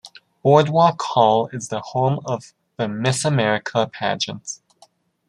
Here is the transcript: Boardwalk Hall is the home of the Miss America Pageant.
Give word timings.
Boardwalk 0.41 0.99
Hall 0.99 1.47
is 1.53 1.67
the 1.69 1.79
home 1.79 2.21
of 2.25 2.53
the 2.77 2.87
Miss 2.87 3.23
America 3.23 3.85
Pageant. 3.85 4.59